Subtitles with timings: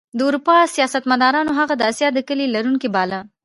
[0.17, 3.19] د اروپا سیاستمدارانو هغه د اسیا د کیلي لرونکی باله.